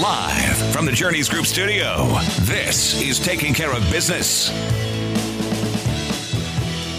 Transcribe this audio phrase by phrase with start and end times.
[0.00, 2.06] Live from the Journeys Group studio,
[2.42, 4.48] this is Taking Care of Business.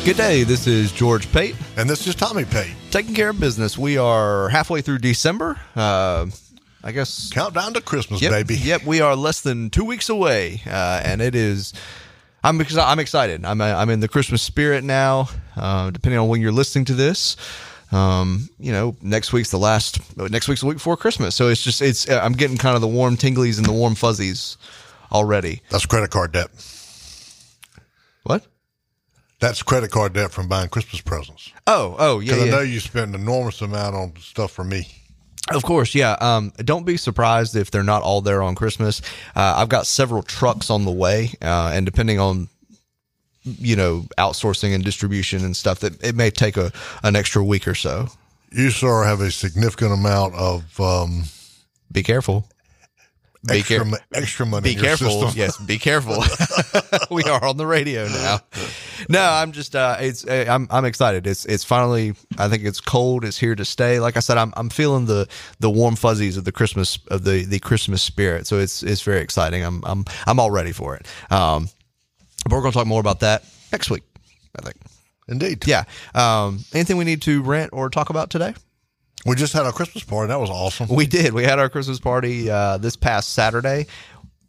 [0.05, 0.43] Good day.
[0.43, 2.75] This is George Pate, And this is Tommy Pate.
[2.91, 3.75] taking care of business.
[3.75, 5.59] We are halfway through December.
[5.75, 6.27] Uh,
[6.83, 7.31] I guess.
[7.31, 8.55] Countdown to Christmas, Yep, baby.
[8.57, 11.73] Yep, we are less than two weeks away, uh, and it is.
[12.43, 13.43] I'm I'm excited.
[13.45, 15.29] I'm I'm in the Christmas spirit now.
[15.55, 17.35] Uh, depending on when you're listening to this,
[17.91, 19.99] um, you know, next week's the last.
[20.17, 22.09] Next week's the week before Christmas, so it's just it's.
[22.09, 24.57] I'm getting kind of the warm tinglies and the warm fuzzies
[25.11, 25.61] already.
[25.69, 26.49] That's credit card debt.
[28.23, 28.45] What?
[29.39, 31.51] That's credit card debt from buying Christmas presents.
[31.67, 32.53] Oh, oh, yeah, Because yeah.
[32.53, 34.87] I know you spend an enormous amount on stuff for me.
[35.49, 36.17] Of course, yeah.
[36.19, 39.01] Um, don't be surprised if they're not all there on Christmas.
[39.35, 42.49] Uh, I've got several trucks on the way, uh, and depending on
[43.59, 46.71] you know outsourcing and distribution and stuff, that it may take a
[47.03, 48.07] an extra week or so.
[48.51, 51.23] You, sir, have a significant amount of um,
[51.91, 52.45] Be careful.
[53.47, 55.29] Be extra, care- extra money Be careful.
[55.33, 56.23] Yes, be careful.
[57.11, 58.39] we are on the radio now.
[59.09, 61.27] No, I'm just uh it's uh, I'm I'm excited.
[61.27, 63.99] It's it's finally I think it's cold, it's here to stay.
[63.99, 65.27] Like I said, I'm I'm feeling the
[65.59, 68.47] the warm fuzzies of the Christmas of the the Christmas spirit.
[68.47, 69.63] So it's it's very exciting.
[69.63, 71.05] I'm I'm I'm all ready for it.
[71.31, 71.69] Um
[72.47, 74.03] but we're going to talk more about that next week,
[74.57, 74.77] I think.
[75.29, 75.67] Indeed.
[75.67, 75.83] Yeah.
[76.15, 78.53] Um anything we need to rant or talk about today?
[79.25, 80.29] We just had our Christmas party.
[80.29, 80.87] That was awesome.
[80.87, 81.33] We did.
[81.33, 83.87] We had our Christmas party uh, this past Saturday,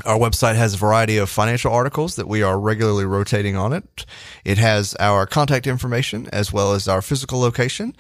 [0.05, 4.05] Our website has a variety of financial articles that we are regularly rotating on it.
[4.45, 7.97] It has our contact information as well as our physical location.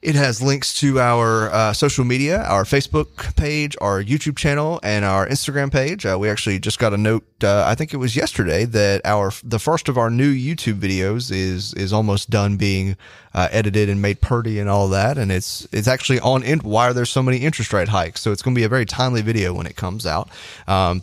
[0.00, 5.04] It has links to our uh, social media, our Facebook page, our YouTube channel, and
[5.04, 6.06] our Instagram page.
[6.06, 7.24] Uh, we actually just got a note.
[7.42, 11.32] Uh, I think it was yesterday that our the first of our new YouTube videos
[11.32, 12.96] is is almost done being
[13.34, 16.88] uh, edited and made pretty and all that, and it's it's actually on in, why
[16.88, 18.20] are there so many interest rate hikes.
[18.20, 20.28] So it's going to be a very timely video when it comes out.
[20.68, 21.02] Um,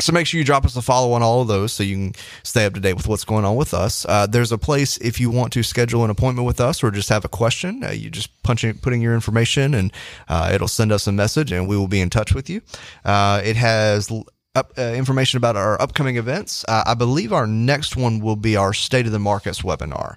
[0.00, 2.12] so make sure you drop us a follow on all of those so you can
[2.42, 4.04] stay up to date with what's going on with us.
[4.08, 7.08] Uh, there's a place if you want to schedule an appointment with us or just
[7.08, 7.82] have a question.
[7.82, 9.92] Uh, you just punch in, put in your information and
[10.28, 12.60] uh, it'll send us a message and we will be in touch with you.
[13.04, 14.10] Uh, it has
[14.54, 16.64] up, uh, information about our upcoming events.
[16.66, 20.16] Uh, I believe our next one will be our State of the Markets webinar.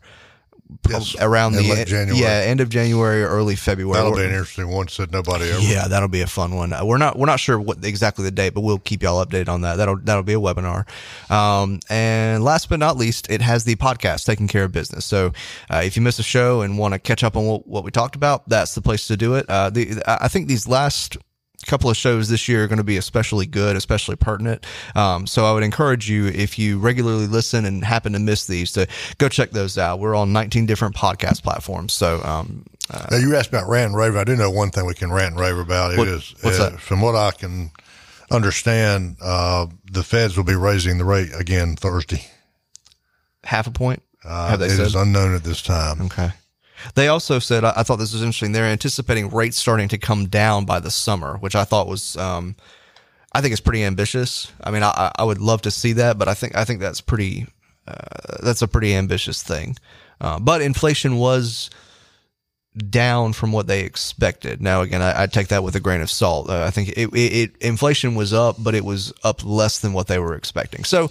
[0.87, 1.15] Yes.
[1.19, 2.21] Around the January.
[2.21, 3.93] yeah end of January or early February.
[3.95, 4.87] That'll be an interesting one.
[4.87, 5.61] Said nobody ever.
[5.61, 6.73] yeah, that'll be a fun one.
[6.73, 9.49] Uh, We're not we're not sure what exactly the date, but we'll keep y'all updated
[9.49, 9.75] on that.
[9.77, 10.87] That'll that'll be a webinar.
[11.31, 15.05] Um, and last but not least, it has the podcast taking care of business.
[15.05, 15.33] So
[15.71, 17.89] uh, if you miss a show and want to catch up on what, what we
[17.91, 19.47] talked about, that's the place to do it.
[19.49, 21.17] Uh, the I think these last
[21.65, 24.65] couple of shows this year are going to be especially good, especially pertinent.
[24.95, 28.71] Um, so I would encourage you, if you regularly listen and happen to miss these,
[28.73, 29.99] to go check those out.
[29.99, 31.93] We're on 19 different podcast platforms.
[31.93, 34.15] So, um, uh, Now, you asked about rant and rave.
[34.15, 35.93] I do know one thing we can rant and rave about.
[35.93, 36.79] It What- is what's uh, that?
[36.81, 37.71] from what I can
[38.31, 42.25] understand, uh, the feds will be raising the rate again Thursday.
[43.43, 44.01] half a point.
[44.23, 44.79] Uh, it said?
[44.85, 46.01] is unknown at this time.
[46.03, 46.31] Okay.
[46.95, 48.51] They also said, I thought this was interesting.
[48.51, 52.55] They're anticipating rates starting to come down by the summer, which I thought was, um,
[53.33, 54.51] I think it's pretty ambitious.
[54.63, 56.79] I mean, I, I- I would love to see that, but I think I think
[56.79, 57.47] that's pretty,
[57.87, 59.77] uh, that's a pretty ambitious thing.
[60.21, 61.69] Uh, but inflation was
[62.89, 64.61] down from what they expected.
[64.61, 66.49] Now, again, I, I take that with a grain of salt.
[66.49, 69.91] Uh, I think it, it, it, inflation was up, but it was up less than
[69.93, 70.83] what they were expecting.
[70.83, 71.09] So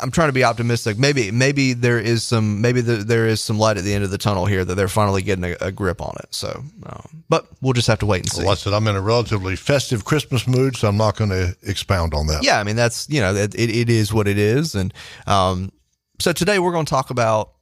[0.00, 0.98] I'm trying to be optimistic.
[0.98, 4.10] Maybe maybe there is some maybe the, there is some light at the end of
[4.10, 6.34] the tunnel here that they're finally getting a, a grip on it.
[6.34, 8.42] So, um, but we'll just have to wait and see.
[8.42, 11.56] Well, I said I'm in a relatively festive Christmas mood, so I'm not going to
[11.62, 12.44] expound on that.
[12.44, 14.92] Yeah, I mean that's you know it, it is what it is, and
[15.26, 15.72] um,
[16.20, 17.52] so today we're going to talk about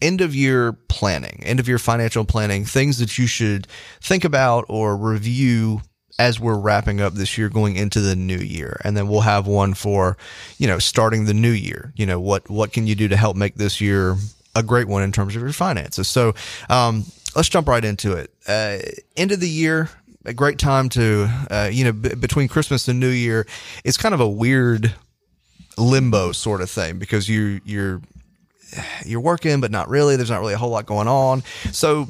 [0.00, 3.66] end of year planning, end of year financial planning, things that you should
[4.00, 5.80] think about or review
[6.18, 8.80] as we're wrapping up this year going into the new year.
[8.84, 10.16] And then we'll have one for
[10.58, 11.92] you know starting the new year.
[11.96, 14.16] You know what what can you do to help make this year
[14.54, 16.08] a great one in terms of your finances?
[16.08, 16.34] So
[16.68, 17.04] um,
[17.34, 18.30] let's jump right into it.
[18.46, 18.78] Uh,
[19.16, 19.90] end of the year
[20.24, 23.44] a great time to uh, you know b- between christmas and new year
[23.82, 24.94] it's kind of a weird
[25.76, 28.00] limbo sort of thing because you you're
[29.04, 30.16] you're working but not really.
[30.16, 31.42] There's not really a whole lot going on.
[31.72, 32.08] So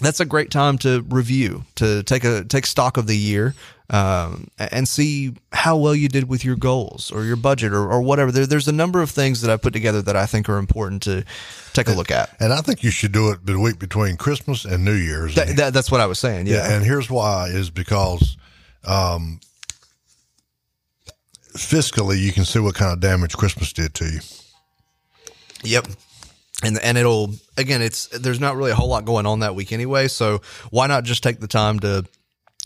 [0.00, 3.54] that's a great time to review, to take a take stock of the year,
[3.90, 8.00] um, and see how well you did with your goals or your budget or, or
[8.00, 8.30] whatever.
[8.30, 11.02] There, there's a number of things that I put together that I think are important
[11.04, 11.24] to
[11.72, 12.30] take a look at.
[12.40, 15.34] And I think you should do it the week between Christmas and New Year's.
[15.34, 16.46] That, that, that's what I was saying.
[16.46, 16.68] Yeah.
[16.68, 16.74] yeah.
[16.74, 18.36] And here's why is because
[18.84, 19.40] um,
[21.54, 24.20] fiscally, you can see what kind of damage Christmas did to you.
[25.64, 25.88] Yep
[26.62, 29.72] and and it'll again it's there's not really a whole lot going on that week
[29.72, 30.08] anyway.
[30.08, 30.40] So
[30.70, 32.04] why not just take the time to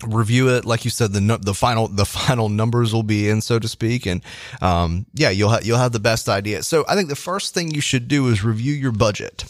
[0.05, 0.65] review it?
[0.65, 4.07] Like you said the the final the final numbers will be in so to speak.
[4.07, 4.23] And
[4.61, 6.63] um, yeah you'll ha- you'll have the best idea.
[6.63, 9.45] So i think the first thing you should do is review your budget.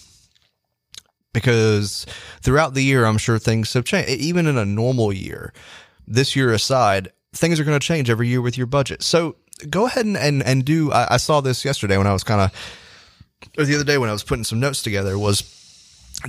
[1.33, 2.05] Because
[2.43, 4.11] throughout the year i'm sure things have changed.
[4.11, 5.53] Even in a normal year
[6.07, 9.03] this year aside things are going to change every year with your budget.
[9.03, 9.37] So
[9.71, 12.41] go ahead and and, and do I, I saw this yesterday when i was kind
[12.41, 12.53] of
[13.55, 15.43] the other day when I was putting some notes together was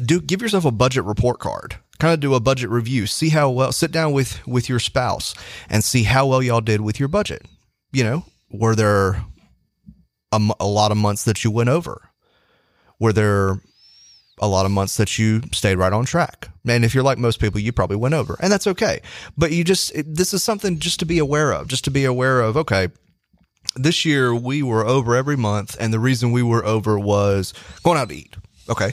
[0.06, 1.78] do give yourself a budget report card.
[2.00, 3.06] Kind of do a budget review.
[3.06, 5.36] See how well sit down with with your spouse
[5.70, 7.46] and see how well y'all did with your budget.
[7.92, 9.24] You know, were there
[10.32, 12.10] a, a lot of months that you went over?
[13.00, 13.60] Were there
[14.40, 16.50] a lot of months that you stayed right on track.
[16.68, 19.02] And if you're like most people, you probably went over, and that's okay.
[19.38, 22.06] But you just, it, this is something just to be aware of, just to be
[22.06, 22.90] aware of, okay,
[23.76, 27.98] this year we were over every month, and the reason we were over was going
[27.98, 28.36] out to eat.
[28.70, 28.92] Okay.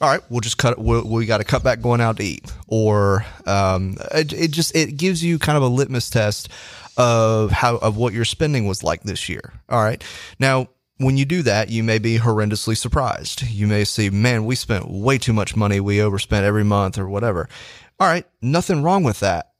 [0.00, 0.80] All right, we'll just cut.
[0.80, 4.74] We'll, we got to cut back going out to eat, or um, it, it just
[4.74, 6.48] it gives you kind of a litmus test
[6.96, 9.52] of how of what your spending was like this year.
[9.68, 10.02] All right,
[10.40, 10.66] now
[10.96, 13.42] when you do that, you may be horrendously surprised.
[13.42, 15.78] You may see, man, we spent way too much money.
[15.78, 17.48] We overspent every month or whatever.
[18.00, 19.51] All right, nothing wrong with that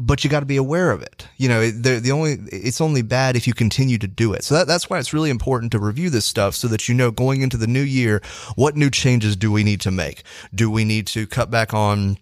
[0.00, 1.28] but you got to be aware of it.
[1.36, 4.42] You know, the, the only, it's only bad if you continue to do it.
[4.44, 7.10] So that, that's why it's really important to review this stuff so that you know
[7.10, 8.22] going into the new year,
[8.56, 10.22] what new changes do we need to make?
[10.54, 12.16] Do we need to cut back on,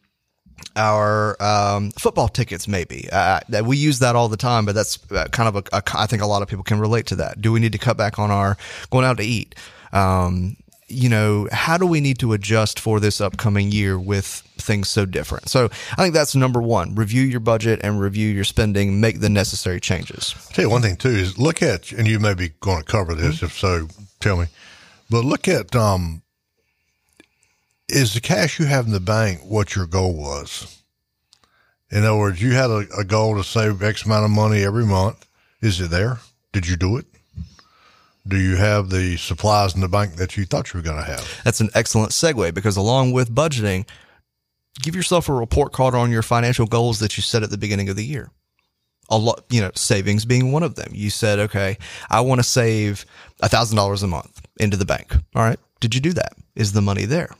[0.75, 3.09] our um, football tickets, maybe.
[3.13, 5.83] Uh, we use that all the time, but that's uh, kind of a, a.
[5.95, 7.41] I think a lot of people can relate to that.
[7.41, 8.57] Do we need to cut back on our
[8.91, 9.55] going out to eat?
[9.93, 10.57] Um,
[10.89, 14.27] you know, how do we need to adjust for this upcoming year with
[14.57, 15.49] things so different?
[15.49, 16.95] So I think that's number one.
[16.95, 20.35] Review your budget and review your spending, make the necessary changes.
[20.37, 22.85] I'll tell you one thing too is look at, and you may be going to
[22.85, 23.37] cover this.
[23.37, 23.47] Mm-hmm.
[23.47, 23.89] If so,
[24.21, 24.47] tell me.
[25.11, 26.23] But look at, um,
[27.89, 30.83] is the cash you have in the bank what your goal was?
[31.91, 34.85] In other words, you had a, a goal to save X amount of money every
[34.85, 35.27] month.
[35.61, 36.19] Is it there?
[36.53, 37.07] Did you do it?
[38.29, 41.11] Do you have the supplies in the bank that you thought you were going to
[41.11, 41.41] have?
[41.45, 43.89] That's an excellent segue because along with budgeting,
[44.83, 47.89] give yourself a report card on your financial goals that you set at the beginning
[47.89, 48.31] of the year.
[49.11, 50.91] A lot, you know, savings being one of them.
[50.93, 51.79] You said, okay,
[52.11, 53.07] I want to save
[53.41, 55.15] a thousand dollars a month into the bank.
[55.35, 55.59] All right.
[55.81, 56.35] Did you do that?
[56.55, 57.31] Is the money there?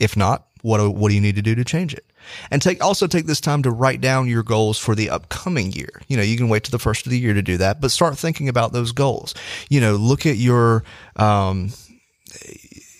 [0.00, 2.04] If not, what, what do you need to do to change it?
[2.50, 6.02] And take also take this time to write down your goals for the upcoming year.
[6.08, 7.90] You know, you can wait to the first of the year to do that, but
[7.90, 9.34] start thinking about those goals.
[9.68, 10.84] You know, look at your
[11.16, 11.72] um,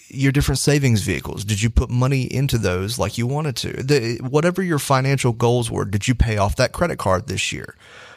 [0.08, 1.44] your different savings vehicles.
[1.44, 3.82] Did you put money into those like you wanted to?
[3.82, 7.76] The, whatever your financial goals were, did you pay off that credit card this year?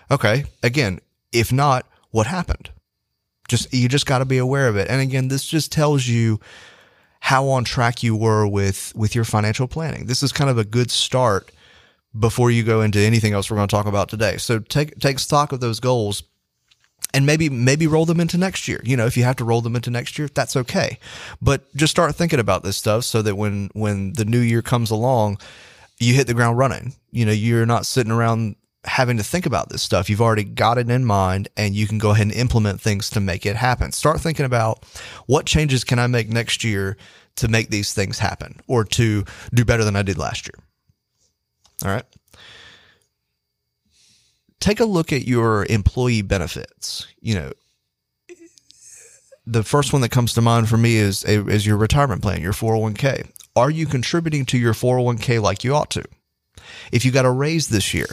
[0.09, 0.45] Okay.
[0.61, 0.99] Again,
[1.31, 2.71] if not, what happened?
[3.47, 4.89] Just you just got to be aware of it.
[4.89, 6.39] And again, this just tells you
[7.23, 10.07] how on track you were with with your financial planning.
[10.07, 11.49] This is kind of a good start
[12.19, 14.35] before you go into anything else we're going to talk about today.
[14.35, 16.23] So take take stock of those goals
[17.13, 18.81] and maybe maybe roll them into next year.
[18.83, 20.99] You know, if you have to roll them into next year, that's okay.
[21.41, 24.91] But just start thinking about this stuff so that when when the new year comes
[24.91, 25.37] along,
[25.99, 26.93] you hit the ground running.
[27.11, 30.09] You know, you're not sitting around having to think about this stuff.
[30.09, 33.19] You've already got it in mind and you can go ahead and implement things to
[33.19, 33.91] make it happen.
[33.91, 34.83] Start thinking about
[35.25, 36.97] what changes can I make next year
[37.37, 39.23] to make these things happen or to
[39.53, 40.63] do better than I did last year.
[41.83, 42.05] All right.
[44.59, 47.07] Take a look at your employee benefits.
[47.19, 47.51] You know,
[49.45, 52.53] the first one that comes to mind for me is is your retirement plan, your
[52.53, 53.29] 401k.
[53.55, 56.03] Are you contributing to your 401k like you ought to?
[56.91, 58.07] If you got a raise this year,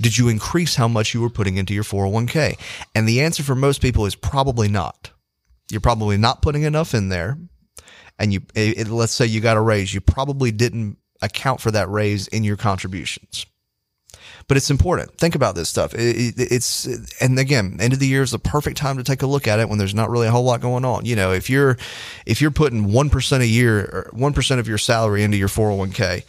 [0.00, 2.58] did you increase how much you were putting into your 401k?
[2.94, 5.10] And the answer for most people is probably not.
[5.70, 7.38] You're probably not putting enough in there.
[8.18, 11.88] And you, it, let's say you got a raise, you probably didn't account for that
[11.88, 13.46] raise in your contributions.
[14.48, 15.16] But it's important.
[15.16, 15.94] Think about this stuff.
[15.94, 16.86] It, it, it's,
[17.20, 19.60] and again, end of the year is the perfect time to take a look at
[19.60, 21.04] it when there's not really a whole lot going on.
[21.06, 21.78] You know, if you're,
[22.26, 26.24] if you're putting 1% a year, or 1% of your salary into your 401k,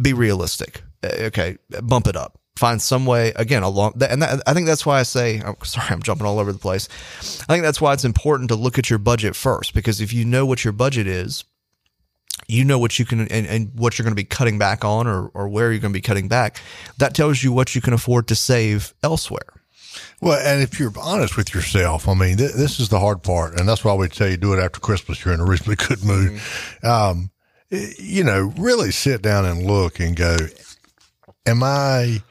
[0.00, 0.82] be realistic.
[1.02, 1.56] Uh, okay.
[1.82, 5.04] Bump it up find some way again along and that, I think that's why I
[5.04, 6.88] say I'm sorry I'm jumping all over the place.
[7.42, 10.24] I think that's why it's important to look at your budget first because if you
[10.24, 11.44] know what your budget is,
[12.48, 15.06] you know what you can and, and what you're going to be cutting back on
[15.06, 16.60] or, or where you're going to be cutting back.
[16.98, 19.62] That tells you what you can afford to save elsewhere.
[20.20, 23.58] Well, and if you're honest with yourself, I mean, th- this is the hard part,
[23.58, 25.24] and that's why we tell you do it after Christmas.
[25.24, 26.32] You're in a reasonably good mood.
[26.32, 26.86] Mm-hmm.
[26.86, 27.30] Um,
[27.70, 30.36] you know, really sit down and look and go,
[31.46, 32.22] am I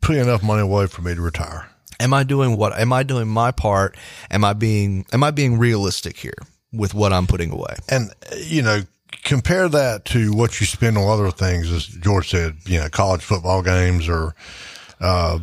[0.00, 1.68] putting enough money away for me to retire?
[2.00, 2.78] Am I doing what?
[2.78, 3.96] Am I doing my part?
[4.30, 6.38] Am I being Am I being realistic here
[6.72, 7.74] with what I'm putting away?
[7.88, 8.82] And you know,
[9.24, 12.56] compare that to what you spend on other things, as George said.
[12.66, 14.34] You know, college football games or.
[15.00, 15.38] Uh,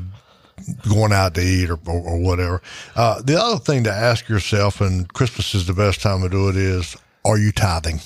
[0.89, 2.62] going out to eat or, or, or whatever.
[2.95, 6.50] Uh, the other thing to ask yourself, and Christmas is the best time to do
[6.50, 6.95] it, is
[7.25, 8.00] are you tithing?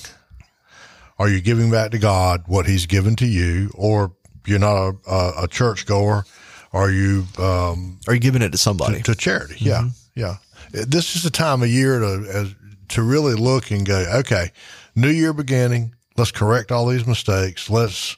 [1.18, 4.12] Are you giving back to God what He's given to you, or
[4.46, 6.24] you're not a, a, a church goer?
[6.72, 9.56] Are you um, are you giving it to somebody to, to charity?
[9.56, 9.88] Mm-hmm.
[10.14, 10.36] Yeah,
[10.72, 10.84] yeah.
[10.84, 12.54] This is the time of year to as,
[12.90, 14.04] to really look and go.
[14.20, 14.52] Okay,
[14.94, 15.94] new year beginning.
[16.16, 17.70] Let's correct all these mistakes.
[17.70, 18.16] Let's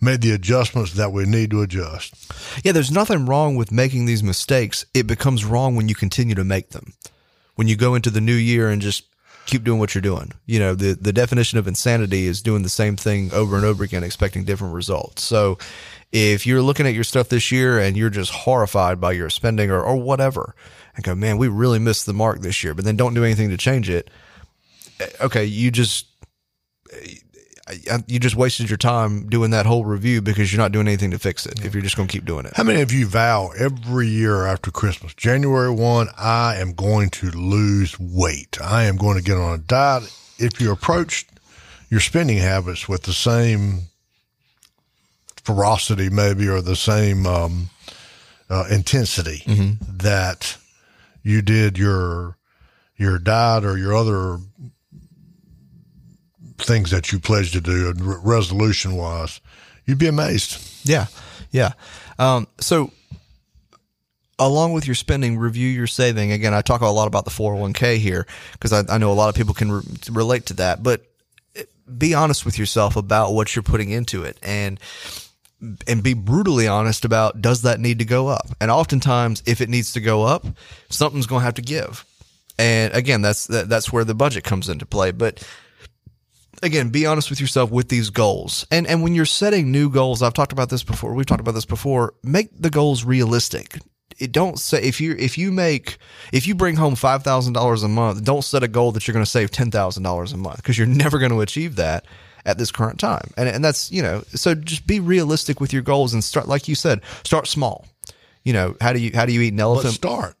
[0.00, 2.14] make the adjustments that we need to adjust.
[2.64, 4.84] Yeah, there's nothing wrong with making these mistakes.
[4.94, 6.94] It becomes wrong when you continue to make them.
[7.54, 9.04] When you go into the new year and just
[9.46, 10.32] keep doing what you're doing.
[10.46, 13.84] You know, the the definition of insanity is doing the same thing over and over
[13.84, 15.22] again expecting different results.
[15.24, 15.58] So
[16.12, 19.70] if you're looking at your stuff this year and you're just horrified by your spending
[19.70, 20.54] or, or whatever,
[20.94, 23.48] and go, man, we really missed the mark this year, but then don't do anything
[23.48, 24.10] to change it.
[25.00, 26.06] Eh, okay, you just
[26.92, 27.14] eh,
[28.06, 31.18] you just wasted your time doing that whole review because you're not doing anything to
[31.18, 31.64] fix it.
[31.64, 32.52] If you're just going to keep doing it.
[32.54, 37.30] How many of you vow every year after Christmas, January one, I am going to
[37.30, 38.58] lose weight.
[38.60, 40.12] I am going to get on a diet.
[40.38, 41.26] If you approach
[41.88, 43.82] your spending habits with the same
[45.42, 47.70] ferocity, maybe, or the same um,
[48.50, 49.96] uh, intensity mm-hmm.
[49.98, 50.56] that
[51.22, 52.36] you did your
[52.96, 54.38] your diet or your other
[56.58, 59.40] things that you pledged to do, resolution wise,
[59.84, 60.86] you'd be amazed.
[60.88, 61.06] Yeah,
[61.50, 61.72] yeah.
[62.18, 62.92] Um, so
[64.38, 66.32] along with your spending, review your saving.
[66.32, 69.28] Again, I talk a lot about the 401k here because I, I, know a lot
[69.28, 71.02] of people can re- relate to that, but
[71.98, 74.38] be honest with yourself about what you're putting into it.
[74.42, 74.80] And
[75.86, 78.48] and be brutally honest about does that need to go up?
[78.60, 80.44] And oftentimes, if it needs to go up,
[80.90, 82.04] something's going to have to give.
[82.58, 85.10] And again, that's that, that's where the budget comes into play.
[85.10, 85.46] But
[86.62, 88.66] again, be honest with yourself with these goals.
[88.70, 91.14] And and when you're setting new goals, I've talked about this before.
[91.14, 92.14] We've talked about this before.
[92.22, 93.78] Make the goals realistic.
[94.18, 95.98] It don't say if you if you make
[96.32, 99.14] if you bring home five thousand dollars a month, don't set a goal that you're
[99.14, 102.04] going to save ten thousand dollars a month because you're never going to achieve that
[102.44, 103.30] at this current time.
[103.36, 106.68] And, and that's, you know, so just be realistic with your goals and start, like
[106.68, 107.86] you said, start small.
[108.44, 109.84] You know, how do you, how do you eat an elephant?
[109.84, 110.36] Let's start.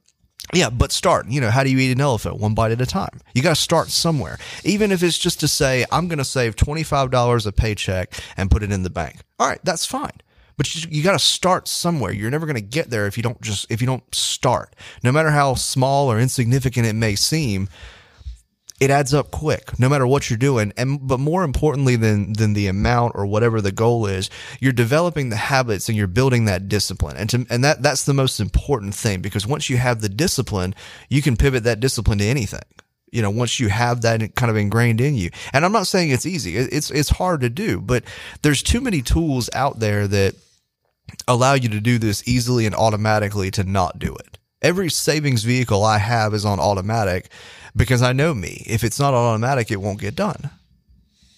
[0.52, 1.28] Yeah, but start.
[1.28, 2.38] You know, how do you eat an elephant?
[2.38, 3.20] One bite at a time.
[3.32, 4.38] You got to start somewhere.
[4.64, 8.62] Even if it's just to say, I'm going to save $25 a paycheck and put
[8.62, 9.20] it in the bank.
[9.38, 10.12] All right, that's fine.
[10.58, 12.12] But you, you got to start somewhere.
[12.12, 14.76] You're never going to get there if you don't just, if you don't start.
[15.02, 17.68] No matter how small or insignificant it may seem,
[18.82, 20.72] it adds up quick no matter what you're doing.
[20.76, 25.28] And but more importantly than than the amount or whatever the goal is you're developing
[25.28, 27.16] the habits and you're building that discipline.
[27.16, 30.74] And to, and that that's the most important thing because once you have the discipline
[31.08, 32.64] you can pivot that discipline to anything
[33.12, 35.30] you know once you have that kind of ingrained in you.
[35.52, 36.56] And i'm not saying it's easy.
[36.56, 38.02] It's it's hard to do but
[38.42, 40.34] there's too many tools out there that
[41.28, 44.38] allow you to do this easily and automatically to not do it.
[44.60, 47.30] Every savings vehicle i have is on automatic
[47.74, 48.64] because I know me.
[48.66, 50.50] If it's not automatic, it won't get done.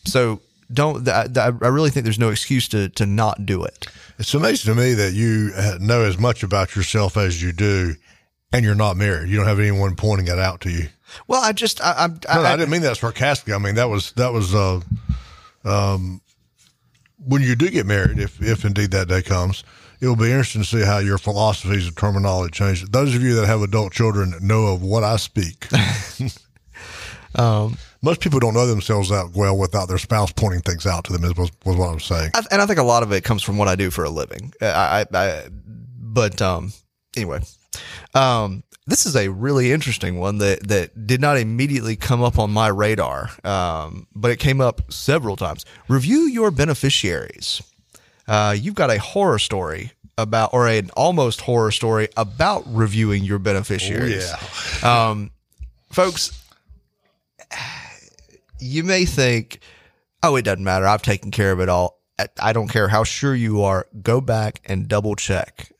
[0.04, 0.40] So
[0.72, 1.08] don't.
[1.08, 3.86] I, I really think there's no excuse to to not do it.
[4.18, 7.94] It's amazing to me that you uh, know as much about yourself as you do,
[8.52, 9.28] and you're not married.
[9.28, 10.88] You don't have anyone pointing it out to you.
[11.26, 13.54] Well, I just I, I'm No, I, didn't mean that sarcastically.
[13.54, 14.80] I mean that was that was uh,
[15.64, 16.20] um,
[17.26, 19.64] when you do get married, if if indeed that day comes,
[20.00, 22.84] it'll be interesting to see how your philosophies and terminology change.
[22.90, 25.66] Those of you that have adult children know of what I speak.
[27.34, 31.12] um, Most people don't know themselves that well without their spouse pointing things out to
[31.12, 31.24] them.
[31.24, 32.30] Is was, was what I was saying.
[32.34, 34.10] I, and I think a lot of it comes from what I do for a
[34.10, 34.52] living.
[34.60, 36.72] I, I, I but um,
[37.16, 37.40] anyway,
[38.14, 42.50] um, this is a really interesting one that that did not immediately come up on
[42.50, 45.64] my radar, um, but it came up several times.
[45.88, 47.62] Review your beneficiaries.
[48.26, 53.38] Uh, you've got a horror story about, or an almost horror story about reviewing your
[53.38, 54.30] beneficiaries.
[54.30, 54.40] yeah.
[55.10, 55.30] Um,
[55.90, 56.38] folks,
[58.58, 59.60] you may think,
[60.22, 60.86] oh, it doesn't matter.
[60.86, 62.00] I've taken care of it all.
[62.40, 63.86] I don't care how sure you are.
[64.02, 65.72] Go back and double check.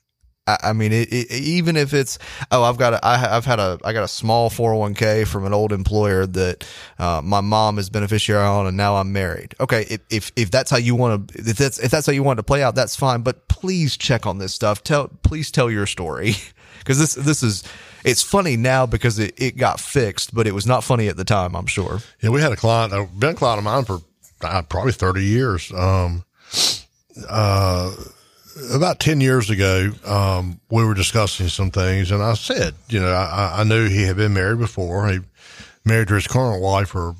[0.47, 2.19] I, I mean, it, it, even if it's,
[2.51, 5.55] oh, I've got a, I, I've had a, I got a small 401k from an
[5.55, 6.67] old employer that,
[6.99, 9.55] uh, my mom is beneficiary on and now I'm married.
[9.61, 9.87] Okay.
[9.89, 12.39] If, if, if that's how you want to, if that's, if that's how you want
[12.39, 13.23] to play out, that's fine.
[13.23, 14.83] But please check on this stuff.
[14.83, 16.35] Tell, please tell your story.
[16.85, 17.65] Cause this, this is,
[18.05, 21.25] it's funny now because it, it got fixed, but it was not funny at the
[21.25, 22.01] time, I'm sure.
[22.21, 24.01] Yeah, we had a client, uh, been a client of mine for
[24.43, 25.73] uh, probably 30 years.
[25.73, 26.25] Um,
[27.27, 27.95] uh,
[28.73, 33.11] about 10 years ago, um, we were discussing some things and I said, you know,
[33.13, 35.09] I, I knew he had been married before.
[35.09, 35.21] He
[35.85, 37.15] married to his current wife for,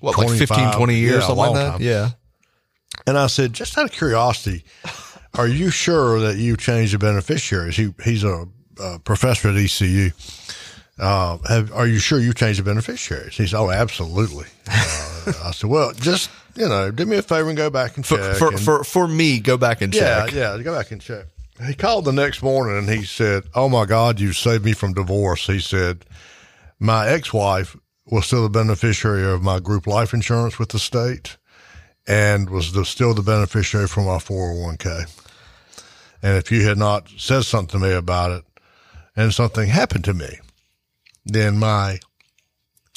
[0.00, 1.70] What, like 15, 20 years, yeah, something like that?
[1.72, 1.82] time.
[1.82, 2.10] Yeah.
[3.06, 4.64] and I said, just out of curiosity,
[5.34, 7.76] are you sure that you changed the beneficiaries?
[7.76, 8.46] He, he's a,
[8.80, 10.10] a professor at ECU.
[10.98, 13.36] Uh, have, are you sure you changed the beneficiaries?
[13.36, 14.46] He said, oh, absolutely.
[14.66, 18.04] Uh, I said, well, just, you know, do me a favor and go back and
[18.04, 18.36] check.
[18.36, 20.34] for, and- for, for me, go back and yeah, check.
[20.34, 21.26] yeah, yeah, go back and check.
[21.66, 24.92] He called the next morning and he said, "Oh my God, you saved me from
[24.94, 26.04] divorce." He said,
[26.78, 27.76] "My ex-wife
[28.06, 31.36] was still the beneficiary of my group life insurance with the state,
[32.06, 35.10] and was the, still the beneficiary for my 401k.
[36.22, 38.44] And if you had not said something to me about it,
[39.16, 40.38] and something happened to me,
[41.28, 42.00] then my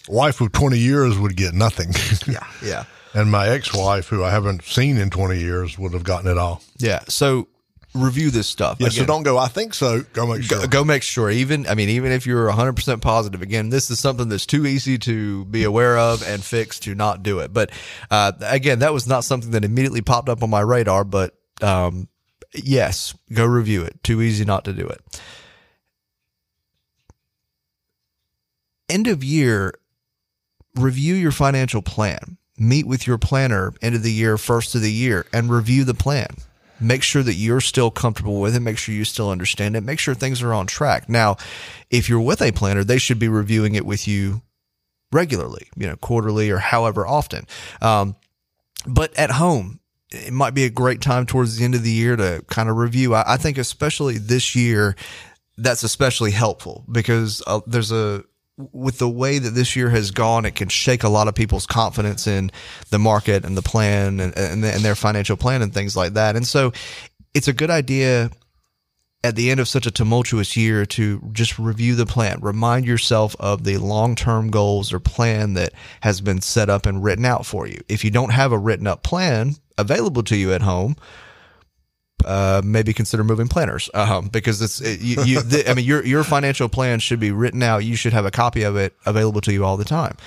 [0.08, 1.94] wife of 20 years would get nothing."
[2.28, 2.48] Yeah.
[2.64, 2.84] Yeah.
[3.14, 6.62] And my ex-wife, who I haven't seen in 20 years, would have gotten it all.
[6.78, 7.02] Yeah.
[7.10, 7.50] So
[7.94, 8.78] review this stuff.
[8.80, 9.38] Yeah, so don't go.
[9.38, 10.02] I think so.
[10.14, 10.62] Go make sure.
[10.62, 14.00] go, go make sure even i mean even if you're 100% positive again this is
[14.00, 17.72] something that's too easy to be aware of and fix to not do it but
[18.10, 22.08] uh, again that was not something that immediately popped up on my radar but um,
[22.54, 25.02] yes go review it too easy not to do it
[28.92, 29.74] end of year
[30.76, 32.38] review your financial plan.
[32.58, 35.94] Meet with your planner end of the year first of the year and review the
[35.94, 36.28] plan.
[36.80, 38.60] Make sure that you're still comfortable with it.
[38.60, 39.82] Make sure you still understand it.
[39.82, 41.10] Make sure things are on track.
[41.10, 41.38] Now
[41.90, 44.42] if you're with a planner they should be reviewing it with you
[45.12, 47.48] regularly you know quarterly or however often.
[47.82, 48.16] Um,
[48.86, 49.80] but at home
[50.12, 52.76] it might be a great time towards the end of the year to kind of
[52.76, 53.16] review.
[53.16, 54.96] I, I think especially this year
[55.58, 58.24] that's especially helpful because uh, there's a
[58.72, 61.66] with the way that this year has gone, it can shake a lot of people's
[61.66, 62.52] confidence in
[62.90, 66.36] the market and the plan and, and, and their financial plan and things like that.
[66.36, 66.72] And so
[67.34, 68.32] it's a good idea
[69.24, 72.40] at the end of such a tumultuous year to just review the plan.
[72.42, 77.04] Remind yourself of the long term goals or plan that has been set up and
[77.04, 77.80] written out for you.
[77.88, 80.96] If you don't have a written up plan available to you at home,
[82.26, 86.06] uh, maybe consider moving planners um, because it's it, you, you the, I mean your
[86.06, 87.80] your financial plan should be written out.
[87.80, 90.18] You should have a copy of it available to you all the time.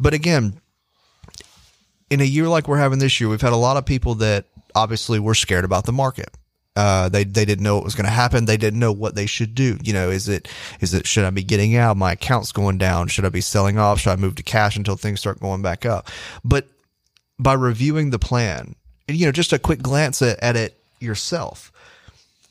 [0.00, 0.60] But again,
[2.10, 4.46] in a year like we're having this year, we've had a lot of people that
[4.74, 6.30] obviously were scared about the market.
[6.76, 8.44] Uh, they they didn't know what was going to happen.
[8.44, 9.78] They didn't know what they should do.
[9.82, 10.46] You know, is it
[10.80, 11.96] is it should I be getting out?
[11.96, 13.08] My account's going down.
[13.08, 13.98] Should I be selling off?
[13.98, 16.08] Should I move to cash until things start going back up?
[16.44, 16.68] But
[17.36, 18.76] by reviewing the plan,
[19.08, 21.72] you know, just a quick glance at, at it yourself,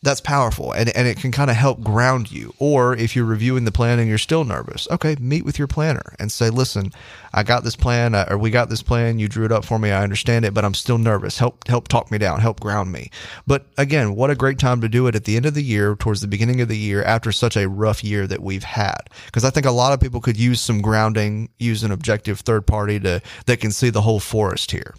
[0.04, 2.54] that's powerful and, and it can kind of help ground you.
[2.60, 6.16] Or if you're reviewing the plan and you're still nervous, okay, meet with your planner
[6.20, 6.92] and say, listen,
[7.34, 9.18] I got this plan uh, or we got this plan.
[9.20, 9.92] You drew it up for me.
[9.92, 11.40] I understand it, but I'm still nervous.
[11.40, 13.10] Help, help talk me down, help ground me.
[13.48, 15.96] But again, what a great time to do it at the end of the year,
[15.96, 19.10] towards the beginning of the year after such a rough year that we've had.
[19.32, 22.68] Cause I think a lot of people could use some grounding, use an objective third
[22.68, 24.94] party to, that can see the whole forest here.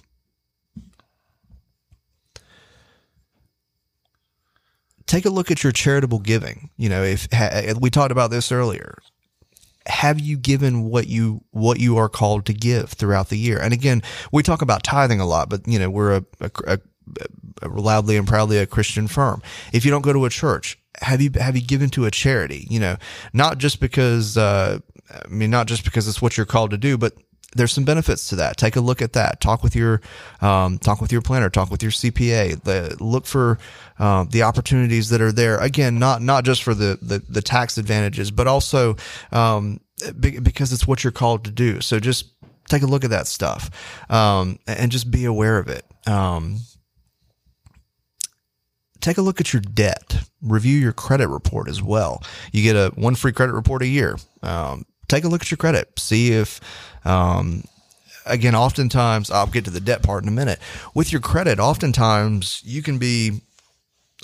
[5.08, 6.70] Take a look at your charitable giving.
[6.76, 8.98] You know, if ha, we talked about this earlier,
[9.86, 13.58] have you given what you what you are called to give throughout the year?
[13.58, 16.78] And again, we talk about tithing a lot, but you know, we're a, a, a,
[17.62, 19.42] a loudly and proudly a Christian firm.
[19.72, 22.66] If you don't go to a church, have you have you given to a charity?
[22.70, 22.96] You know,
[23.32, 24.78] not just because uh,
[25.10, 27.14] I mean, not just because it's what you're called to do, but
[27.56, 28.56] there's some benefits to that.
[28.56, 29.40] Take a look at that.
[29.40, 30.00] Talk with your
[30.40, 31.48] um, talk with your planner.
[31.48, 32.62] Talk with your CPA.
[32.62, 33.58] The, look for
[33.98, 35.58] um, the opportunities that are there.
[35.58, 38.96] Again, not not just for the the, the tax advantages, but also
[39.32, 39.80] um,
[40.20, 41.80] because it's what you're called to do.
[41.80, 42.26] So just
[42.68, 43.70] take a look at that stuff
[44.10, 45.84] um, and just be aware of it.
[46.06, 46.58] Um,
[49.00, 50.22] take a look at your debt.
[50.42, 52.22] Review your credit report as well.
[52.52, 54.16] You get a one free credit report a year.
[54.42, 55.98] Um, take a look at your credit.
[55.98, 56.60] See if,
[57.04, 57.64] um,
[58.26, 60.60] again, oftentimes I'll get to the debt part in a minute.
[60.94, 63.40] With your credit, oftentimes you can be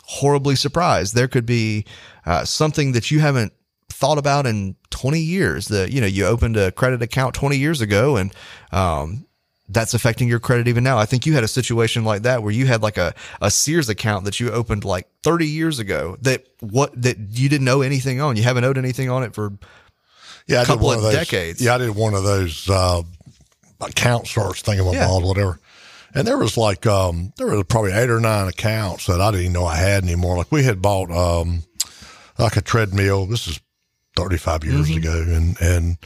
[0.04, 1.14] horribly surprised.
[1.14, 1.86] There could be
[2.26, 3.52] uh, something that you haven't
[3.88, 7.80] thought about in 20 years that, you know, you opened a credit account 20 years
[7.80, 8.34] ago and,
[8.72, 9.26] um,
[9.68, 10.98] that's affecting your credit even now.
[10.98, 13.88] I think you had a situation like that where you had like a, a Sears
[13.88, 18.20] account that you opened like 30 years ago that what, that you didn't know anything
[18.20, 18.36] on.
[18.36, 19.54] You haven't owed anything on it for
[20.46, 21.60] yeah, a couple of, those, decades.
[21.60, 23.02] Yeah, I did one of those uh,
[23.80, 25.18] account starts thinking about yeah.
[25.18, 25.58] whatever.
[26.14, 29.42] And there was like um, there was probably eight or nine accounts that I didn't
[29.42, 30.36] even know I had anymore.
[30.36, 31.64] Like we had bought um,
[32.38, 33.26] like a treadmill.
[33.26, 33.60] This is
[34.16, 34.98] thirty five years mm-hmm.
[34.98, 35.98] ago, and and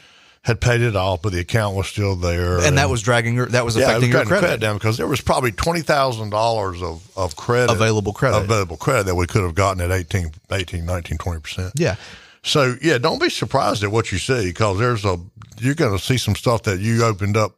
[0.48, 3.35] had paid it off, but the account was still there, and, and that was dragging
[3.35, 4.46] your that was yeah, affecting was your credit.
[4.46, 8.79] credit down because there was probably twenty thousand dollars of of credit available credit available
[8.79, 11.72] credit that we could have gotten at 18, 18 19, 20 percent.
[11.77, 11.96] Yeah,
[12.42, 15.18] so yeah, don't be surprised at what you see because there's a
[15.59, 17.53] you're going to see some stuff that you opened up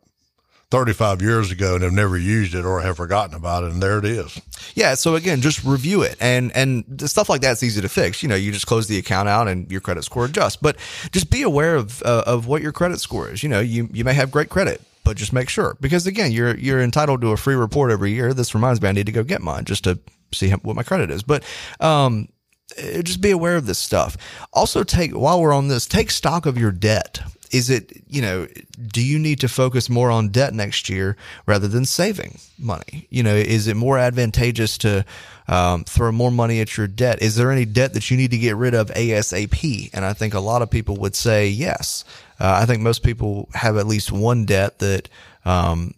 [0.71, 3.99] 35 years ago and have never used it or have forgotten about it and there
[3.99, 4.41] it is.
[4.75, 8.23] Yeah so again just review it and and stuff like that's easy to fix.
[8.23, 10.57] You know you just close the account out and your credit score adjusts.
[10.57, 10.77] But
[11.11, 13.43] just be aware of uh, of what your credit score is.
[13.43, 15.77] You know you you may have great credit but just make sure.
[15.81, 18.33] Because again you're you're entitled to a free report every year.
[18.33, 19.99] This reminds me i need to go get mine just to
[20.33, 21.23] see what my credit is.
[21.23, 21.43] But
[21.81, 22.29] um
[22.77, 24.17] just be aware of this stuff.
[24.53, 27.21] Also, take while we're on this, take stock of your debt.
[27.51, 28.47] Is it, you know,
[28.87, 33.09] do you need to focus more on debt next year rather than saving money?
[33.11, 35.05] You know, is it more advantageous to
[35.49, 37.23] um, throw more money at your debt?
[37.23, 39.91] Is there any debt that you need to get rid of ASAP?
[39.93, 42.05] And I think a lot of people would say yes.
[42.39, 45.09] Uh, I think most people have at least one debt that
[45.45, 45.95] um,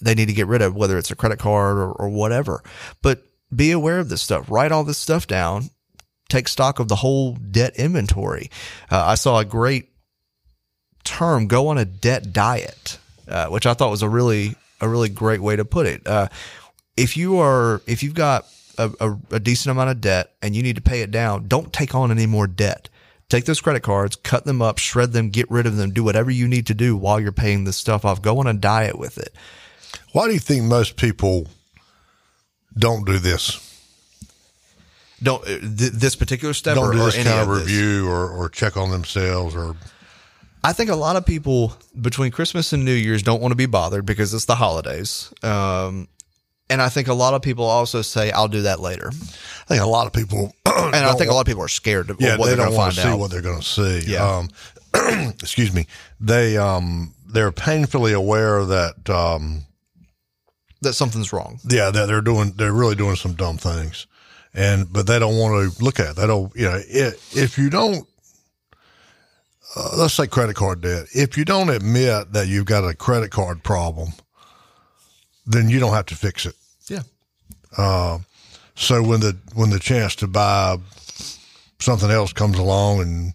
[0.00, 2.62] they need to get rid of, whether it's a credit card or, or whatever.
[3.02, 3.24] But
[3.54, 4.48] be aware of this stuff.
[4.48, 5.70] Write all this stuff down
[6.30, 8.50] take stock of the whole debt inventory.
[8.90, 9.90] Uh, I saw a great
[11.04, 15.08] term, go on a debt diet, uh, which I thought was a really, a really
[15.08, 16.06] great way to put it.
[16.06, 16.28] Uh,
[16.96, 18.46] if you are, if you've got
[18.78, 21.72] a, a, a decent amount of debt and you need to pay it down, don't
[21.72, 22.88] take on any more debt.
[23.28, 26.32] Take those credit cards, cut them up, shred them, get rid of them, do whatever
[26.32, 28.20] you need to do while you're paying this stuff off.
[28.20, 29.32] Go on a diet with it.
[30.12, 31.46] Why do you think most people
[32.76, 33.69] don't do this?
[35.22, 38.08] Don't uh, th- this particular step don't or, do this or kind of, of review
[38.08, 39.76] or, or check on themselves or
[40.62, 43.66] I think a lot of people between Christmas and New Year's don't want to be
[43.66, 45.32] bothered because it's the holidays.
[45.42, 46.08] Um,
[46.68, 49.82] and I think a lot of people also say, "I'll do that later." I think
[49.82, 52.36] a lot of people, and I think a lot of people are scared of yeah,
[52.36, 53.18] what they they're don't want to see out.
[53.18, 54.02] what they're going to see.
[54.06, 54.44] Yeah.
[54.94, 55.86] Um, excuse me.
[56.20, 59.62] They um, they're painfully aware that um,
[60.82, 61.58] that something's wrong.
[61.68, 62.52] Yeah, that they're doing.
[62.54, 64.06] They're really doing some dumb things
[64.54, 66.16] and but they don't want to look at it.
[66.16, 68.06] They don't, you know, it, if you don't,
[69.76, 71.06] uh, let's say credit card debt.
[71.12, 74.10] If you don't admit that you've got a credit card problem,
[75.46, 76.54] then you don't have to fix it.
[76.88, 77.02] Yeah.
[77.76, 78.18] Uh,
[78.74, 80.78] so when the when the chance to buy
[81.78, 83.34] something else comes along and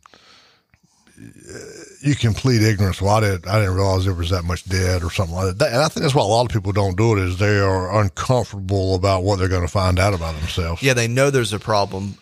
[2.06, 3.02] you complete ignorance.
[3.02, 5.74] Well, I didn't, I didn't realize there was that much debt or something like that.
[5.74, 8.00] And I think that's why a lot of people don't do it is they are
[8.00, 10.84] uncomfortable about what they're going to find out about themselves.
[10.84, 12.16] Yeah, they know there's a problem,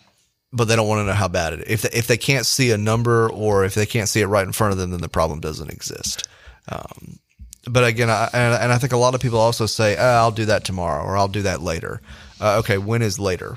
[0.52, 1.66] but they don't want to know how bad it is.
[1.68, 4.46] If they, if they can't see a number or if they can't see it right
[4.46, 6.26] in front of them, then the problem doesn't exist.
[6.70, 7.18] Um,
[7.66, 10.30] but again, I, and, and, I think a lot of people also say, oh, "I'll
[10.30, 12.00] do that tomorrow" or "I'll do that later."
[12.40, 13.56] Uh, okay, when is later?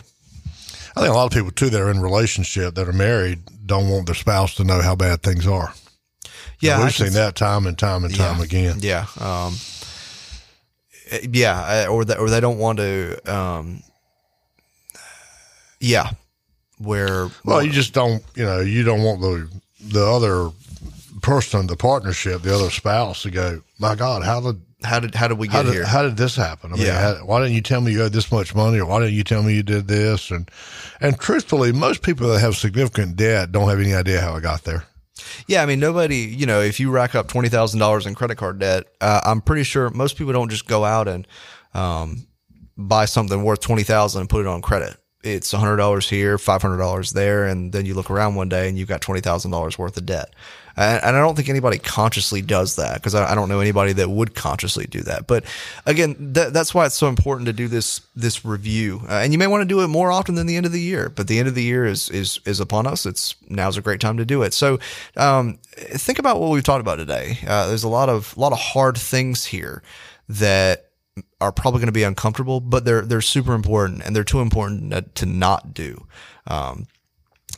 [0.96, 3.90] I think a lot of people too that are in relationship that are married don't
[3.90, 5.74] want their spouse to know how bad things are.
[6.60, 8.78] Yeah, we've seen that time and time and time yeah, again.
[8.80, 9.56] Yeah, um,
[11.32, 13.20] yeah, or that, or they don't want to.
[13.32, 13.84] Um,
[15.80, 16.12] yeah,
[16.80, 18.24] where well, you just don't.
[18.36, 19.50] You know, you don't want the
[19.82, 20.50] the other
[21.22, 23.62] person, the partnership, the other spouse to go.
[23.80, 25.86] My God, how did how did how did we get how did, here?
[25.86, 26.74] How did this happen?
[26.74, 27.16] I mean, yeah.
[27.16, 29.24] how, why didn't you tell me you had this much money, or why didn't you
[29.24, 30.32] tell me you did this?
[30.32, 30.50] And
[31.02, 34.64] and truthfully, most people that have significant debt don't have any idea how it got
[34.64, 34.86] there.
[35.48, 38.38] Yeah, I mean, nobody, you know, if you rack up twenty thousand dollars in credit
[38.38, 41.28] card debt, uh, I'm pretty sure most people don't just go out and
[41.74, 42.28] um,
[42.78, 44.98] buy something worth twenty thousand and put it on credit.
[45.24, 49.02] it's $100 here, $500 there, and then you look around one day and you've got
[49.02, 50.34] $20,000 worth of debt.
[50.78, 54.36] And, I don't think anybody consciously does that because I, don't know anybody that would
[54.36, 55.26] consciously do that.
[55.26, 55.44] But
[55.88, 59.02] again, th- that's why it's so important to do this this review.
[59.10, 60.80] Uh, and you may want to do it more often than the end of the
[60.80, 61.10] year.
[61.10, 63.08] But the end of the year is is is upon us.
[63.08, 64.54] It's now's a great time to do it.
[64.54, 64.80] So
[65.16, 67.40] um, think about what we've talked about today.
[67.48, 69.82] Uh, there's a lot of a lot of hard things here
[70.30, 70.92] that
[71.42, 75.16] are probably going to be uncomfortable, but they're they're super important and they're too important
[75.16, 76.06] to not do.
[76.46, 76.86] Um,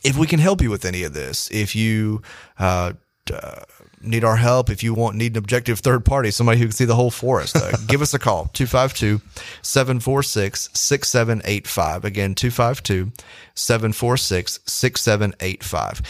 [0.02, 2.22] if we can help you with any of this, if you
[2.58, 2.94] uh,
[3.30, 3.64] uh,
[4.02, 6.84] need our help, if you want need an objective third party, somebody who can see
[6.84, 9.20] the whole forest, uh, give us a call 252
[9.62, 12.04] 746 6785.
[12.04, 13.12] Again, 252
[13.54, 16.02] 746 6785.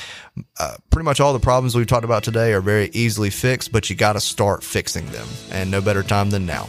[0.59, 3.91] Uh, pretty much all the problems we've talked about today are very easily fixed, but
[3.91, 6.69] you got to start fixing them, and no better time than now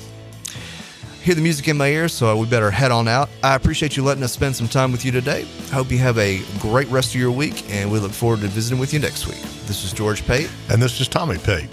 [1.21, 3.29] hear the music in my ear, so we better head on out.
[3.43, 5.41] I appreciate you letting us spend some time with you today.
[5.41, 8.47] I hope you have a great rest of your week, and we look forward to
[8.47, 9.41] visiting with you next week.
[9.65, 10.49] This is George Pate.
[10.69, 11.69] And this is Tommy Pate,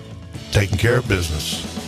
[0.52, 1.87] taking care of business.